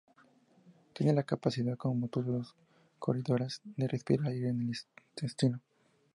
Tiene 0.93 1.13
la 1.13 1.21
capacidad, 1.21 1.77
como 1.77 2.07
todos 2.07 2.25
los 2.25 2.55
Corydoras, 2.97 3.61
de 3.63 3.87
respirar 3.87 4.29
aire 4.31 4.47
con 4.49 4.61
el 4.63 4.71
intestino. 5.11 5.61